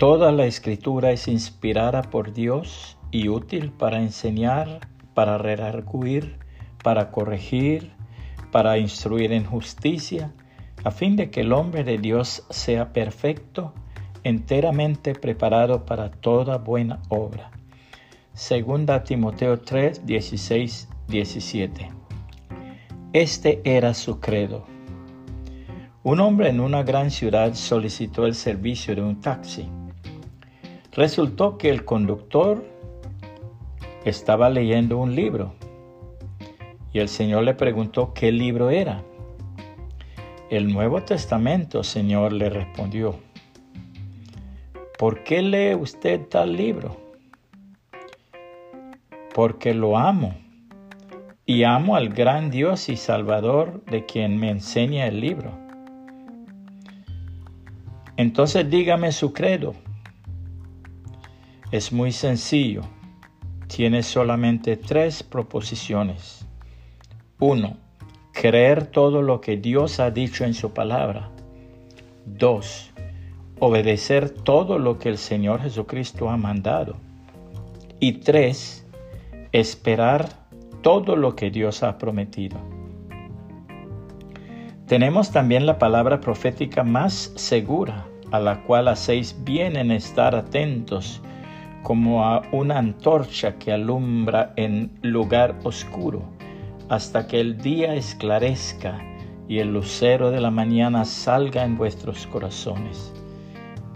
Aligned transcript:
Toda 0.00 0.32
la 0.32 0.46
escritura 0.46 1.10
es 1.10 1.28
inspirada 1.28 2.00
por 2.00 2.32
Dios 2.32 2.96
y 3.10 3.28
útil 3.28 3.70
para 3.70 4.00
enseñar, 4.00 4.88
para 5.12 5.36
redarguir, 5.36 6.38
para 6.82 7.10
corregir, 7.10 7.92
para 8.50 8.78
instruir 8.78 9.30
en 9.30 9.44
justicia, 9.44 10.32
a 10.84 10.90
fin 10.90 11.16
de 11.16 11.30
que 11.30 11.42
el 11.42 11.52
hombre 11.52 11.84
de 11.84 11.98
Dios 11.98 12.46
sea 12.48 12.94
perfecto, 12.94 13.74
enteramente 14.24 15.14
preparado 15.14 15.84
para 15.84 16.10
toda 16.10 16.56
buena 16.56 17.02
obra. 17.10 17.50
Segunda 18.32 19.04
Timoteo 19.04 19.60
3, 19.60 20.06
16, 20.06 20.88
17. 21.08 21.90
Este 23.12 23.60
era 23.64 23.92
su 23.92 24.18
credo. 24.18 24.64
Un 26.02 26.20
hombre 26.20 26.48
en 26.48 26.60
una 26.60 26.84
gran 26.84 27.10
ciudad 27.10 27.52
solicitó 27.52 28.24
el 28.24 28.34
servicio 28.34 28.94
de 28.94 29.02
un 29.02 29.20
taxi. 29.20 29.68
Resultó 30.92 31.56
que 31.56 31.70
el 31.70 31.84
conductor 31.84 32.64
estaba 34.04 34.50
leyendo 34.50 34.98
un 34.98 35.14
libro 35.14 35.54
y 36.92 36.98
el 36.98 37.08
Señor 37.08 37.44
le 37.44 37.54
preguntó 37.54 38.12
qué 38.12 38.32
libro 38.32 38.70
era. 38.70 39.04
El 40.50 40.72
Nuevo 40.72 41.02
Testamento, 41.02 41.84
Señor, 41.84 42.32
le 42.32 42.50
respondió. 42.50 43.14
¿Por 44.98 45.22
qué 45.22 45.42
lee 45.42 45.76
usted 45.76 46.26
tal 46.28 46.56
libro? 46.56 46.96
Porque 49.32 49.72
lo 49.74 49.96
amo 49.96 50.34
y 51.46 51.62
amo 51.62 51.94
al 51.94 52.08
gran 52.08 52.50
Dios 52.50 52.88
y 52.88 52.96
Salvador 52.96 53.84
de 53.84 54.06
quien 54.06 54.38
me 54.38 54.50
enseña 54.50 55.06
el 55.06 55.20
libro. 55.20 55.52
Entonces 58.16 58.68
dígame 58.68 59.12
su 59.12 59.32
credo. 59.32 59.74
Es 61.70 61.92
muy 61.92 62.10
sencillo. 62.10 62.82
Tiene 63.68 64.02
solamente 64.02 64.76
tres 64.76 65.22
proposiciones. 65.22 66.44
Uno, 67.38 67.76
creer 68.32 68.86
todo 68.86 69.22
lo 69.22 69.40
que 69.40 69.56
Dios 69.56 70.00
ha 70.00 70.10
dicho 70.10 70.44
en 70.44 70.54
su 70.54 70.72
palabra. 70.72 71.30
Dos, 72.26 72.90
obedecer 73.60 74.30
todo 74.30 74.80
lo 74.80 74.98
que 74.98 75.10
el 75.10 75.18
Señor 75.18 75.62
Jesucristo 75.62 76.28
ha 76.28 76.36
mandado. 76.36 76.96
Y 78.00 78.14
tres, 78.14 78.84
esperar 79.52 80.28
todo 80.82 81.14
lo 81.14 81.36
que 81.36 81.52
Dios 81.52 81.84
ha 81.84 81.98
prometido. 81.98 82.58
Tenemos 84.88 85.30
también 85.30 85.66
la 85.66 85.78
palabra 85.78 86.20
profética 86.20 86.82
más 86.82 87.32
segura, 87.36 88.08
a 88.32 88.40
la 88.40 88.64
cual 88.64 88.88
hacéis 88.88 89.36
bien 89.44 89.76
en 89.76 89.92
estar 89.92 90.34
atentos, 90.34 91.22
como 91.82 92.24
a 92.24 92.42
una 92.52 92.78
antorcha 92.78 93.58
que 93.58 93.72
alumbra 93.72 94.52
en 94.56 94.90
lugar 95.02 95.58
oscuro, 95.64 96.22
hasta 96.88 97.26
que 97.26 97.40
el 97.40 97.58
día 97.58 97.94
esclarezca 97.94 99.00
y 99.48 99.58
el 99.58 99.72
lucero 99.72 100.30
de 100.30 100.40
la 100.40 100.50
mañana 100.50 101.04
salga 101.04 101.64
en 101.64 101.76
vuestros 101.76 102.26
corazones. 102.26 103.12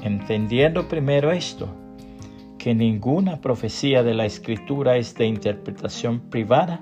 Entendiendo 0.02 0.88
primero 0.88 1.30
esto, 1.32 1.68
que 2.58 2.74
ninguna 2.74 3.40
profecía 3.40 4.02
de 4.02 4.14
la 4.14 4.24
Escritura 4.24 4.96
es 4.96 5.14
de 5.14 5.26
interpretación 5.26 6.20
privada, 6.30 6.80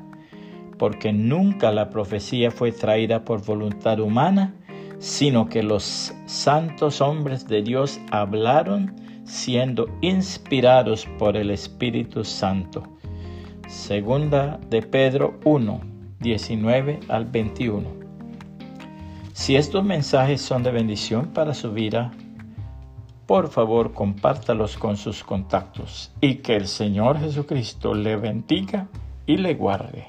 porque 0.78 1.12
nunca 1.12 1.70
la 1.72 1.90
profecía 1.90 2.50
fue 2.50 2.72
traída 2.72 3.24
por 3.24 3.44
voluntad 3.44 4.00
humana, 4.00 4.54
sino 5.00 5.48
que 5.48 5.62
los 5.62 6.14
santos 6.26 7.00
hombres 7.00 7.48
de 7.48 7.62
Dios 7.62 8.00
hablaron 8.10 8.94
siendo 9.32 9.88
inspirados 10.02 11.06
por 11.18 11.38
el 11.38 11.50
Espíritu 11.50 12.22
Santo. 12.22 12.82
Segunda 13.66 14.60
de 14.68 14.82
Pedro 14.82 15.40
1, 15.44 15.80
19 16.20 17.00
al 17.08 17.24
21. 17.24 17.88
Si 19.32 19.56
estos 19.56 19.82
mensajes 19.82 20.42
son 20.42 20.62
de 20.62 20.70
bendición 20.70 21.28
para 21.28 21.54
su 21.54 21.72
vida, 21.72 22.12
por 23.26 23.48
favor 23.48 23.94
compártalos 23.94 24.76
con 24.76 24.98
sus 24.98 25.24
contactos 25.24 26.12
y 26.20 26.36
que 26.36 26.54
el 26.54 26.68
Señor 26.68 27.18
Jesucristo 27.18 27.94
le 27.94 28.16
bendiga 28.16 28.88
y 29.24 29.38
le 29.38 29.54
guarde. 29.54 30.08